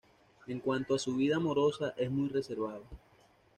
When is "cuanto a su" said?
0.61-1.15